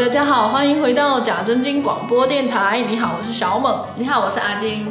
[0.00, 2.80] 大家好，欢迎回到假真经广播电台。
[2.88, 3.84] 你好，我是小猛。
[3.96, 4.90] 你好，我是阿金。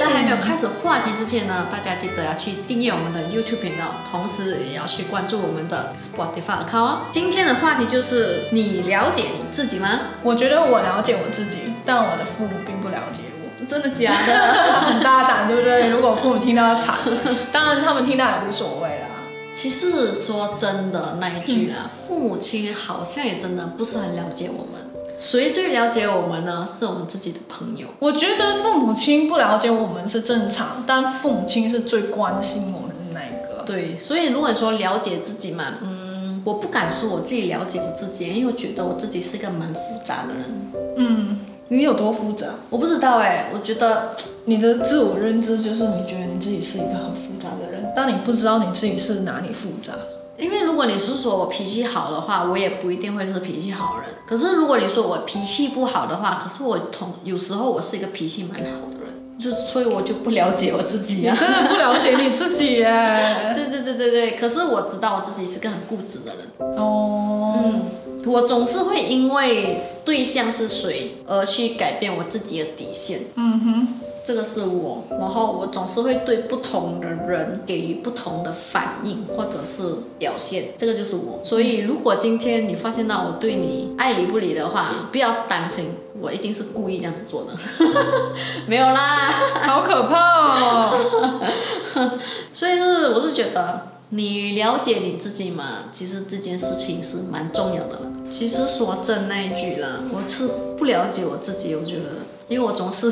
[0.00, 6.98] 在还没有开始话题之前呢，大家记得要去订阅我们的 YouTube 频道，同时也要去关注我们的 Spotify account 哦。
[7.10, 9.90] 今天的话题就是你了解你自己吗？
[10.22, 13.64] 我觉得我了解我自己，但我的父母并不了解我。
[13.66, 14.32] 真的假的？
[14.88, 15.90] 很大胆，对不对？
[15.90, 16.94] 如果父母听到惨，
[17.52, 19.15] 当然他们听到也无所谓啦。
[19.58, 24.82] 其实说真的那一句啦，父母亲好像也真的不是很了解我们。
[25.18, 26.68] 谁最了解我们呢？
[26.78, 27.86] 是我们自己的朋友。
[27.98, 33.64] 我觉得父母亲不了解我们是正常，但父母亲是最关心我们的那一个。
[33.64, 40.44] 对，所以如果说了解自己嘛，嗯，我不敢说我自己了解我自己，因为我觉得我自己是一个蛮复杂的人。
[40.98, 42.46] 嗯，你有多复杂？
[42.70, 44.14] 我不知道哎，我觉得
[44.46, 49.94] 你的自我认知就是你觉得你自己是一个很复杂的人，但你不知道你自己是哪里复杂。
[50.38, 54.10] 因为如果你是说我脾气好的话，我也不一定会是脾气好人。
[54.28, 58.95] 可是如果你说我脾气不好的话，可是我同有时候我是一个脾气蛮好的，
[59.38, 61.36] 就所以我就不了解我自己啊。
[61.38, 63.52] 真的不了解你自己耶。
[63.54, 66.76] 对对对对对，可是我知道我自己是个很固执的人。
[66.78, 67.58] 哦。
[67.64, 67.82] 嗯，
[68.26, 73.20] 我总是会因为对象是谁而去改变我自己的底线。
[73.34, 73.88] 嗯哼。
[74.26, 79.84] 这个是我，然后我总是会对不同的人给予不同的反应或者是
[80.18, 81.38] 表现，这个就是我。
[81.44, 87.52] 所以如果今天你发现到我对你爱理不理的话，不要担心，我一定是故意这样子做的，
[88.66, 90.18] 没有啦，好可怕
[90.60, 91.40] 哦。
[92.52, 98.12] 所以是我是觉得你了解你自己嘛，其实这件事情是蛮重要的了。
[98.30, 102.04] 其实说真那一句啦，我是不了解我自己，我觉得。
[102.48, 103.10] 因为我总是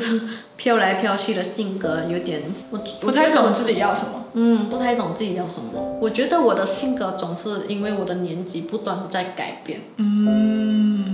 [0.55, 4.23] 飘来飘去的性格，有点我不太懂自己要什么。
[4.31, 5.97] 嗯，不太懂自己要什么。
[6.01, 9.81] 我觉得我的性格总是因为我的年纪不断的在改变。
[9.97, 10.64] 嗯，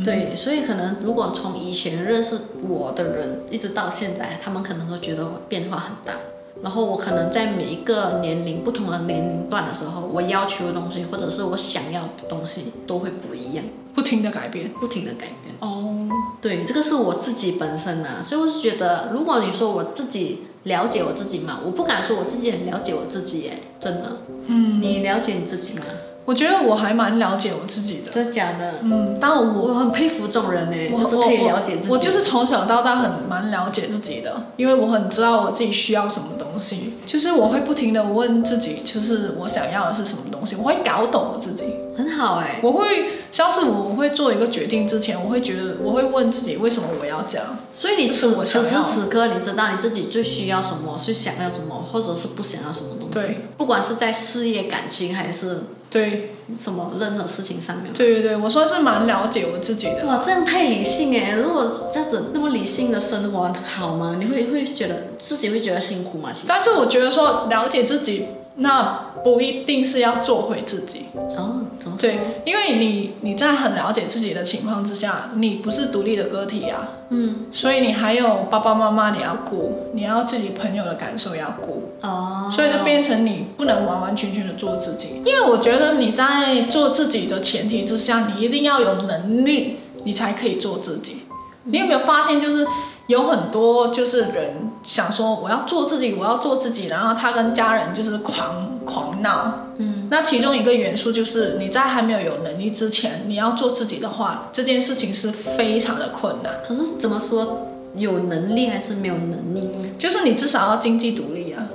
[0.04, 2.38] 对，所以可能如果从以前认识
[2.68, 6.20] 我的人一直到现在，他们可能都觉得我变化很大。
[6.64, 13.66] 然后我可能在每一个年龄不同的年龄段的时候，我要求的东西或者是我想要的东西都会不一样，
[13.96, 15.56] 不停的改变，不停的改变。
[15.60, 16.08] 哦，
[16.40, 24.18] 对，这个是我自己本身啊，所以我是觉得，如果你说我自己了解我自己嘛，我不敢说我自己很了解我自己耶，真的。
[24.46, 25.84] 嗯，你了解你自己吗？
[26.26, 28.76] 我觉得我还蛮了解我自己的，真的假的？
[28.84, 31.90] 嗯，但我我很佩服这种人呢，就是可以了解自己。
[31.90, 41.66] 我就是从小到大很蛮了解自己的，因为我很知道我自己需要什么东西，就是我会不停的问自己，就是我想要的是什么东西，我会搞懂我自己，
[42.02, 42.60] 很好哎。
[42.64, 47.58] 我会像是我会做一个决定之前，我会觉得我会问自己为什么我要这样。
[47.76, 53.14] 所以你此此时此刻，你知道你自己最需要什么，最想要什么，或者是不想要什么东西。
[53.14, 55.64] 对，不管是在事业、感情还是。
[55.92, 57.92] 对，什么任何事情上面？
[57.92, 60.06] 对对对，我说是蛮了解我自己的。
[60.06, 61.34] 哇，这样太理性哎！
[61.34, 64.16] 如果这样子那么理性的生活好吗？
[64.18, 66.30] 你会会觉得自己会觉得辛苦吗？
[66.32, 66.46] 其实。
[66.48, 68.26] 但是我觉得说了解自己。
[68.62, 71.06] 那不一定是要做回自己。
[71.38, 71.62] 哦，
[71.98, 91.24] 对，因为你你在很了解自己的情况之下，你不是独立的个体啊，嗯，所以你还有爸爸妈妈你要顾，你要自己朋友的感受要顾，哦，所以就变成你不能完完全全的做自己，因为我觉得你在做自己的前提之下，你一定要有能力，你才可以做自己。
[91.64, 92.66] 你有没有发现，就是
[93.12, 99.68] 有很多就是人想说我要做自己，我要做自己，然后他跟家人就是狂狂闹。
[99.78, 106.54] 嗯，那其中一个元素就是你在还没有有能力之前，你要做自己的话，这件事情是非常的困难。
[106.66, 109.90] 可是怎么说，有能力还是没有能力呢？
[110.00, 111.68] 就是你至少要经济独立啊。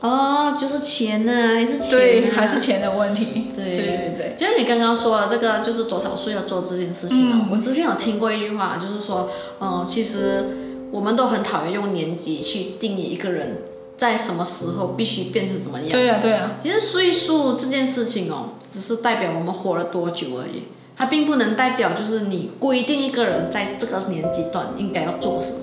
[0.00, 1.90] 哦，就是钱呢，还是钱？
[1.90, 3.46] 对，还是钱的问题。
[3.56, 7.48] 对对对对，就是你刚刚说的这个，就是多少岁要做这件事情啊？
[7.50, 9.30] 我之前有听过一句话，就是说，
[9.60, 13.62] 嗯，其实我们都很讨厌用年纪去定义一个人
[13.96, 15.90] 在什么时候必须变成怎么样。
[15.90, 16.52] 对呀对呀。
[16.62, 20.64] 其实岁数这件事情哦，只是代表我们活了多久而已，
[20.96, 25.58] 它并不能代表就是你规定一个人在这个年纪段应该要做什么。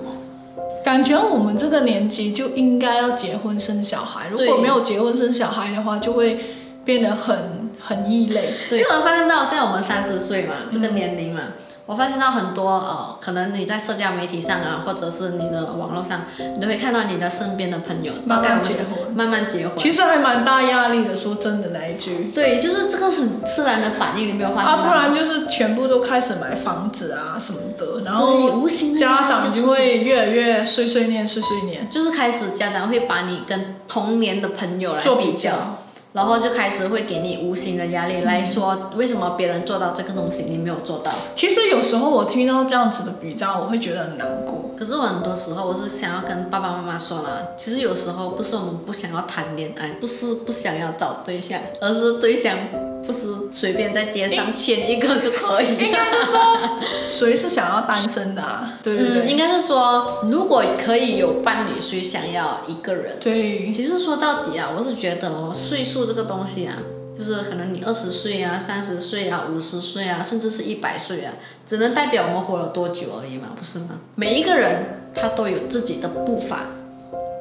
[0.84, 6.40] 感觉我们这个年纪就应该要结婚生小孩，如果没有结婚生小孩的话，就会
[6.84, 8.52] 变得很很异类。
[8.68, 11.42] 对，因为我发现到现在我们三十岁嘛，这个年龄嘛。
[11.84, 19.76] 我发现到很多呃，可能你在社交媒体上啊，或者是你的网络上，你都会看到你的身边的朋友慢慢结婚，慢慢结婚。
[19.76, 22.30] 其实还蛮大压力的，说真的那一句。
[22.32, 35.78] 对，就是这个很自然的反应，你没有发现啊，不然就是全部都开始买房子啊什么的，然后家长就会越来越碎碎念，碎碎念，就是开始家长会把你跟同年的朋友来做比较。
[36.12, 41.10] 然后就开始会给你无形的压力来说，为什么别人做到这个东西你没有做到？
[41.34, 44.70] 其实有时候我听到这样子的比较，我会觉得很难过。
[44.78, 52.58] 可是我很多时候我是想要跟爸爸妈妈说了，其实有时候不是我们不想要谈恋爱，不是不想要找对象，而是对象
[53.06, 53.18] 不是
[53.50, 55.76] 随便在街上牵一个就可以。
[55.76, 56.78] 应该是说，
[57.08, 58.78] 谁是想要单身的啊？
[58.82, 59.20] 对不对？
[59.22, 63.18] 嗯，应该是说，如果可以有伴侣，谁想要一个人？
[63.20, 66.78] 对，其实说到底啊，我是觉得哦，岁数这个东西啊，
[67.16, 71.34] 就是可能你二十岁啊、三十岁啊、五十岁啊，甚至是一百岁啊，
[71.66, 74.00] 只能代表我们活了多久而已嘛，不是吗？
[74.14, 76.66] 每一个人他都有自己的步伐，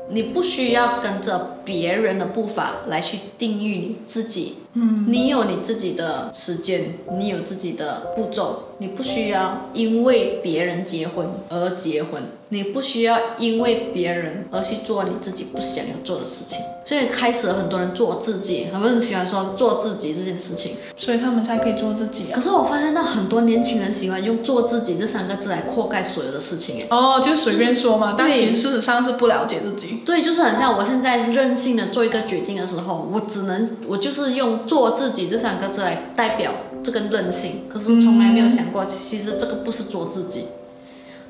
[0.10, 4.58] 你不需要跟着别人的步伐来去定义你自己。
[4.74, 16.60] 嗯，你有你自己的时间，你有自己的步骤，你不需要因为别人结婚而结婚，你不需要因为别人而去做你自己不想要做的事情。
[16.84, 20.76] 所以开始了很多人做自己，很多人喜欢说做自己这件事情。
[20.98, 22.34] 所以他们才可以做自己啊。
[22.34, 26.88] 可是我发现到很多年轻人喜欢用“做自己”这三个字来扩盖所有的事情，哎。
[26.90, 30.00] 哦，就随便说嘛，但其实事实上是不了解自己。
[30.06, 36.52] 对，就是很像我现在任性的做一个决定的时候，我只能我就是用“做自己”这三个字来代表
[36.84, 40.46] 这个任性，可是从来没有想过，其实这个不是做自己，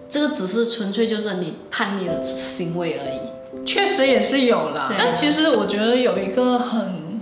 [0.09, 3.65] 这个只是纯粹就是你叛逆的行为而已。
[3.65, 7.19] 确实也是有啦，啊但其实我觉得有一个很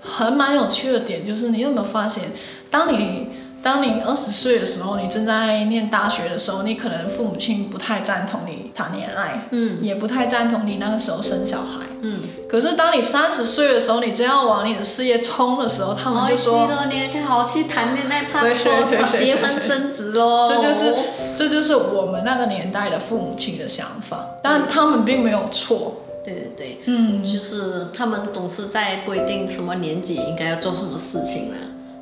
[0.00, 2.32] 很蛮有趣的点，就是你有没有发现，
[2.70, 3.28] 当你
[3.62, 11.86] 当你二十岁的时候，你正在念大学的时候，你可能父母亲不太赞同你谈恋爱，嗯也不太赞同你那个时候生小孩。
[12.02, 20.48] 嗯，可是当你三十岁的时候，你真要往你的事业冲的时候，他们就说，哦，你还好好去谈恋爱，拍 对对对拖、对结婚生子喽。
[20.48, 20.94] 这就是
[21.36, 25.96] 这就是我们那个年代的父母亲的想法，但他们并没有错。
[26.24, 26.78] 对对对。
[26.86, 31.56] 嗯，就是他们总是在规定什么年纪应该要做什么事情啊，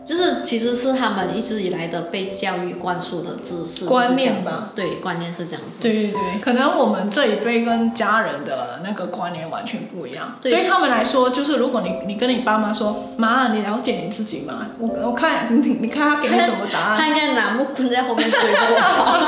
[0.09, 5.83] 就是其实是他们一直以来的被教育灌输的知识观念吧对，观念是这样子。
[5.83, 10.37] 对对对，可能我们这一辈跟家人的那个观念完全不一样。
[10.41, 14.69] 对对他们来说，就是如果你你跟你爸妈说，妈，你了解你自己吗？
[14.79, 19.19] 我我看你你看他给你什么答案，他应该拿木棍在后面追着我跑。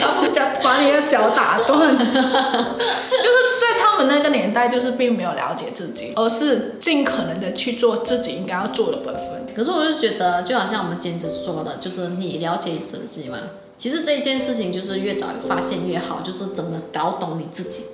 [0.00, 1.94] 他不脚把你的脚打断。
[1.98, 9.37] 就是在他们那个年代，就是并没有了解自己，而是尽可能的去做自己应该要做的本分。
[9.58, 13.38] 可是我就觉得，就好像我们兼职说的，就是你了解自己嘛。
[13.76, 17.86] 其实这件事情就是越早发现越好，就是怎么搞懂你自己，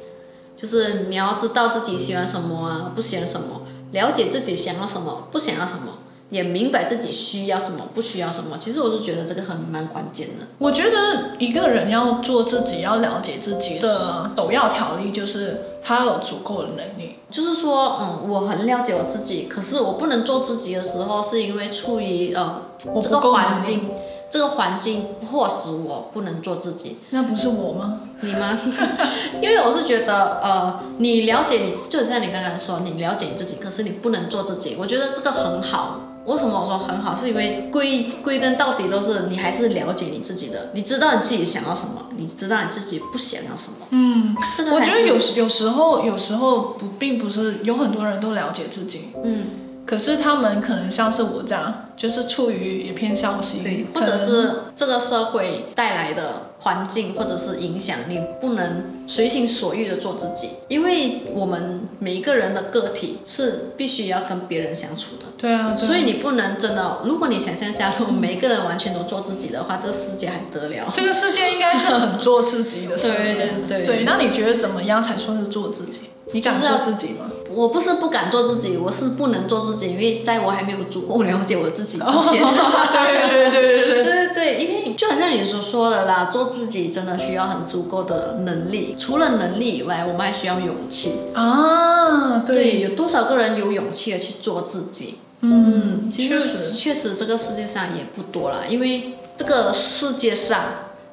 [0.55, 3.63] 就是你要知道自己喜欢什么啊，不喜欢什么，
[3.93, 5.99] 了解自己想要什么，不想要什么，
[6.31, 8.57] 也明白自己需要什么，不需要什么。
[8.59, 10.47] 其实我是觉得这个很蛮关键的。
[10.59, 17.17] 我觉得一个人要做自己，要了解自己的首要条例就是他有足够的能力。
[17.31, 23.91] 就是说，嗯，我很了解我自己，可是我不能做自己的时候，是因为处于呃我这个环境，
[24.31, 26.99] 这个环境迫使我不能做自己。
[27.11, 28.01] 那不是我吗？
[28.21, 28.59] 你吗？
[29.43, 34.77] 因为我是觉得，呃，你了解你，就像你刚刚说，你了解你自己，可是你不能做自己。
[34.79, 36.01] 我觉得这个很好。
[36.27, 37.17] 为什么我说很好？
[37.17, 43.87] 是因为归归根到底都是你还是了解你自己的，你知道你自己想要什么，你知道你自己不想要什么。
[43.91, 49.47] 嗯，这个我觉得有时有时候有时候不并不是有很多人都了解自己，嗯，
[49.87, 65.25] 可是他们可能像是我这样，就是处于也偏消极，对，或者是这个社会带来的环境或者是影响，你不能随心所欲的做自己，因为我们每一个人的个体是必须要跟别人相处的。
[65.37, 70.91] 对啊，所以你不能真的，如果你想象下，如果每一个人完全都做自己的话，这个世界还得了？
[70.95, 73.15] 这个世界应该是很做自己的世界。
[73.35, 76.01] 对对对对，那你觉得怎么样才算是做自己？
[76.33, 77.31] 你敢做自己吗？
[77.55, 82.43] 我不是不敢做自己，我是不能做自己，因为在我还没有足够了解我自己之前。
[82.45, 92.39] 对对对对对对对对，因为就好像你所说的啦，做自己真的需要很足够的能力，除了能力以外，我们还需要勇气啊。
[92.41, 95.19] 对，有多少个人有勇气的去做自己？
[95.41, 100.61] 嗯，确实确实，这个世界上也不多了，因为这个世界上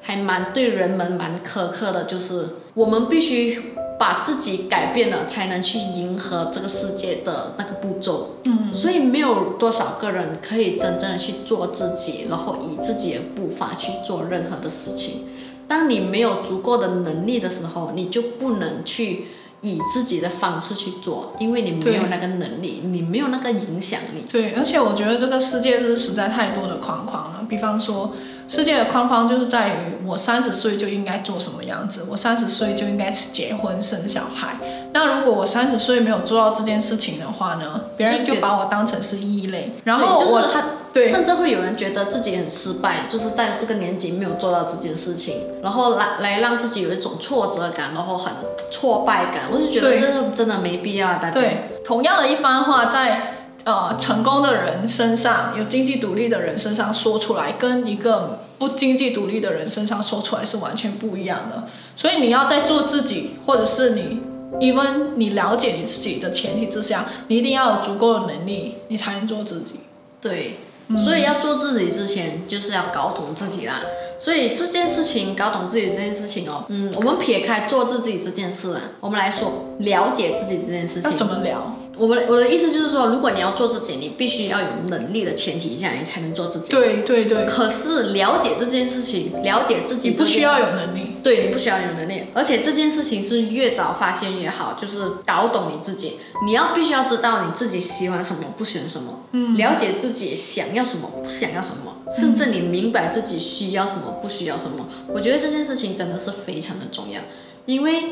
[0.00, 3.74] 还蛮对人们蛮苛刻的，就是我们必须。
[4.02, 8.30] 把自己改变了，才能去迎合这个世界的那个步骤。
[8.42, 15.26] 嗯，所以没有多少个人可以真正的去做自己，然后以自己的步伐去做任何的事情。
[15.68, 19.26] 当你没有足够的能力的时候，你就不能去
[19.60, 24.26] 以自己的方式去做，因为你没有那个能力，你没有那个影响力。
[24.28, 27.46] 对，而且我觉得这个世界是实在太多的框框了。
[27.48, 28.14] 比方说，
[28.52, 34.56] 世界的框框就是在于我三十岁就应该做什么样子，我三十岁就应该结婚生小孩。
[34.92, 39.72] 那如果我三十岁没有做到这件事情的话呢，别人就把我当成是异类。
[39.84, 40.46] 然后，就我
[40.92, 48.34] 对甚至会有人觉得自己很失败，就是在这个年纪没有做到这件事情，然后来来让自己有一种挫折感，然后很
[48.70, 49.44] 挫败感。
[49.50, 51.40] 我就觉得对这个真的没必要啊，大家。
[51.40, 53.31] 对，同样的一番话在。
[53.64, 61.68] 呃，成功的人身上，有经济独立的人身上说出来，跟一个不经济独立的人身上说出来是完全不一样的。
[61.94, 64.20] 所以你要在做自己，或者是你
[64.58, 69.80] ，even 你了解你自己的前提之下，你一定要有足够的能力，你才能做自己。
[70.20, 70.56] 对，
[70.88, 73.82] 嗯所以要做自己之前，就是要搞懂自己啦。
[74.18, 81.16] 所以这件事情，搞懂自己这件事情哦，嗯，我们撇开做自己这件事啊，我们来说了解自己这件事情要。
[81.16, 81.76] 怎么聊？
[81.98, 86.70] 我们我的意思就是说，如果你要做自己，你必须要有能力的前提下，你才能做自己。。
[86.70, 91.16] 对对对，可是了解这件事情，了解自己不需要有能力。
[91.22, 96.16] 对你不需要有能力，而且这件事情是越早发现越好，就是搞懂你自己。
[96.44, 104.88] 你要必须要知道你自己喜欢什么，不喜欢什么，嗯，了解自己想要什么，不想要什么，甚至你明白自己需要什么，不需要什么。
[105.14, 107.20] 我觉得这件事情真的是非常的重要，
[107.66, 108.02] 因为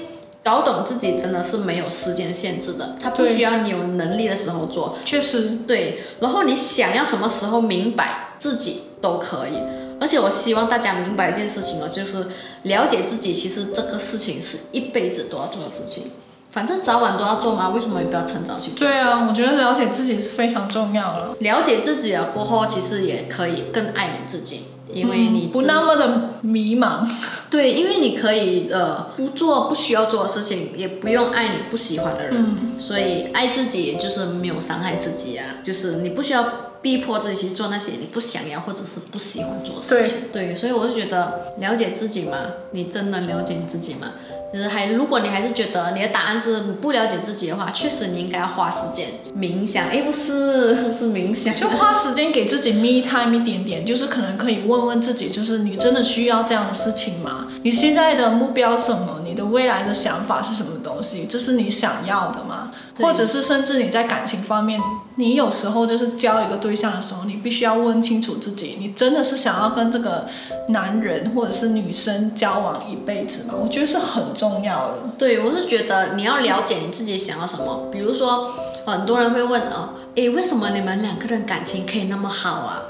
[0.42, 9.58] 搞懂自己真的是没有时间限制的，它不需要你有能力的时候做，确实，对，然后你想要什么时候明白自己都可以。
[10.00, 12.26] 而且我希望大家明白一件事情哦，就是
[12.62, 16.12] 了解自己，其实这个事情是一辈子都要做的事情，
[16.50, 18.78] 反正早晚都要做嘛，为什么你不要趁早去做？
[18.78, 27.06] 对啊，我觉得了解自己是非常重要的，了解自己了过后，其实也可以更爱你自己，因为你嗯不那么的迷茫。
[27.50, 36.44] 对，因为你可以呃不做不需要做的事情，也不用爱你不喜欢的人，嗯所以爱自己就是没有伤害自己啊，就是你不需要
[36.80, 40.20] 逼迫自己去做那些你不想要或者是不喜欢做的事情。
[40.32, 42.38] 对，所以我就觉得了解自己嘛，
[42.70, 44.12] 你真的了解你自己吗？
[44.52, 49.86] 就是还，如果你还是觉得你的答案是不了解自己的话，确实你应该要花时间冥想。
[49.86, 51.54] 哎，不是， 是冥想。
[51.54, 57.46] 就花时间给自己 me time 一点点，就是可能可以问问自己，就是你真的需要这样的事情吗？
[57.62, 59.19] 你现在的目标什么？
[59.30, 61.24] 你的未来的想法是什么东西？
[61.30, 62.72] 这是你想要的吗？
[62.98, 64.80] 或者是甚至你在感情方面，
[65.14, 70.26] 你有时候就是交一个对象的时候，你必须要问清楚自己，你真的是想要跟这个
[70.70, 73.54] 男人或者是女生交往一辈子吗？
[73.56, 74.96] 我觉得是很重要的。
[75.16, 77.88] 对，我是觉得你要了解你自己想要什么。
[77.92, 78.52] 比如说，
[78.84, 82.82] 很多人会问哦，诶，为什么你们两个人感情可以那么好啊？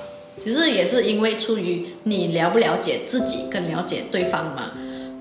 [0.43, 4.71] 其实也是因为出于你了不了解自己，跟了解对方嘛。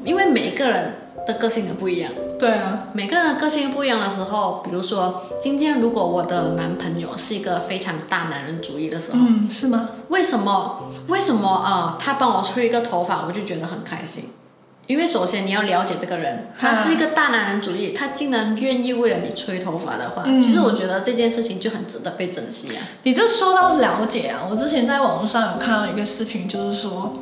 [0.03, 0.93] 因为每一个人
[1.27, 9.89] 的个性都不一样，对啊，每个人的个性不一样的时候，比如说今天如果我的男朋友是一个非常大男人主义的时候，嗯，是吗？
[10.07, 10.89] 为什么？
[11.07, 14.29] 为什么啊、他帮我吹一个头发，我就觉得很开心。
[14.87, 22.81] 因为首先你要了解这个人，他是一个大男人主义，他竟然愿意为了你吹头发的话，嗯其实我觉得这件事情就很值得被珍惜啊。
[23.03, 27.13] 你这说到了解啊，我之前在网络上有看到一个视频，就是说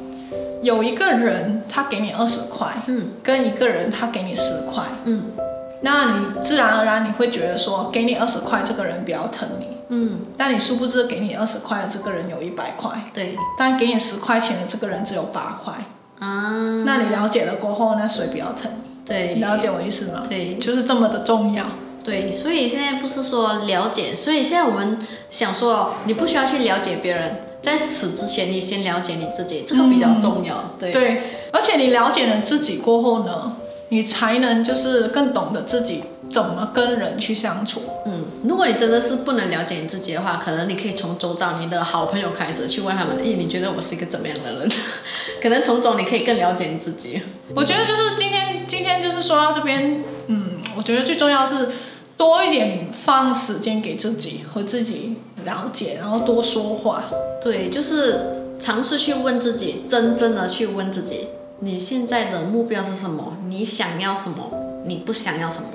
[0.61, 3.07] 有一个人他给你二十块，嗯。
[3.23, 5.23] 跟一个人他给你十块，嗯。
[5.81, 13.35] 那你自然而然你会觉得说，给你二十块这个人比较疼你，嗯，但你殊不知给你二十块的这个人有一百块，对。
[13.57, 15.73] 但给你十块钱的这个人只有八块。
[16.19, 19.05] 啊，那你了解了过后，那谁比较疼你？
[19.05, 19.33] 对。
[19.35, 20.23] 你了解我意思吗？
[20.27, 20.55] 对。
[20.55, 21.65] 就是这么的重要。
[22.03, 24.97] 对，所以现在不是说了解，所以现在我们
[25.29, 27.35] 想说，你不需要去了解别人，
[27.67, 30.73] 在此之前你先了解你自己，这个比较重要。
[30.79, 31.21] 对对，
[31.51, 33.57] 而且你了解了自己过后呢，
[33.89, 37.81] 你才能就是更懂得自己怎么跟人去相处。
[38.05, 44.71] 嗯，如果你真的是不能了解你自己的话，可能你可以从周遭你的好朋友开始去问他们，诶，你觉得我是一个怎么样的人？
[45.43, 47.21] 可能从中你可以更了解你自己。
[47.53, 51.67] 我觉得就是今天，今天就是说到这边，嗯，我觉得最重要是
[52.15, 57.05] 多一点放时间给自己和自己了解，然后多说话。
[57.41, 57.95] 对，就是
[58.59, 61.29] 尝试去问自己，真正的去问自己，
[61.61, 63.37] 你现在的目标是什么？
[63.47, 64.51] 你想要什么？
[64.85, 65.69] 你不想要什么？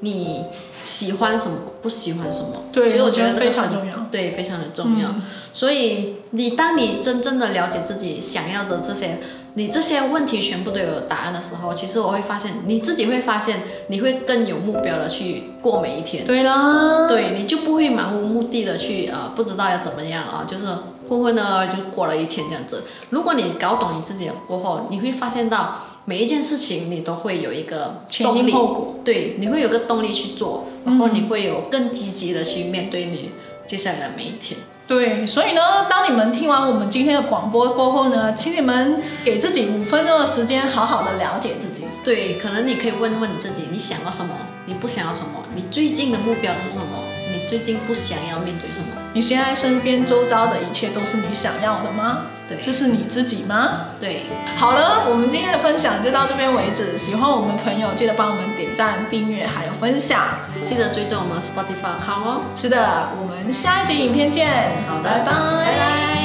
[0.00, 0.46] 你
[0.84, 1.58] 喜欢什么？
[1.82, 2.62] 不喜欢什么？
[2.72, 4.06] 对，所以我觉得非常重要。
[4.10, 5.10] 对，非常的重要。
[5.10, 9.18] 嗯所以你当你真正的了解自己想要的这些，
[9.58, 16.24] 你这些问题全部都有答案的时候，其实我会发现你自己会发现，你会更有目标的去过每一天。
[16.24, 20.66] 对啦，对，你就不会漫无目的的去呃不知道要怎么样啊，就是
[21.08, 22.84] 混混的就过了一天这样子。
[23.10, 28.94] 如果你搞懂你自己过后，你会发现到每一件事情你都会有一个前动力，因后果。
[29.04, 33.32] 对，你会有个动力去做，然后你会有更积极的去面对你
[33.66, 34.60] 接下来的每一天。
[34.88, 41.84] 对，所以呢，当你们听完我们今天的广播过后呢，请你们给自己五分钟的时间，好好的了解自己。
[42.02, 44.30] 对，可能你可以问问你自己，你想要什么？
[44.64, 45.44] 你不想要什么？
[45.54, 47.04] 你最近的目标是什么？
[47.30, 48.97] 你最近不想要面对什么？
[49.12, 52.18] 你现在身边周遭的一切都是你想要的吗？
[52.48, 53.80] 对这是你自己吗？
[54.00, 54.22] 对，
[54.56, 56.96] 好了，我们今天的分享就到这边为止。
[56.96, 60.22] 喜欢我们朋友，记得帮我们点赞、订阅还有分享。
[60.64, 62.40] 记得追踪我们 Spotify account 哦。
[62.54, 64.70] 是的，我们下一集影片见。
[64.88, 65.32] 好的拜拜。
[65.66, 66.17] 拜拜。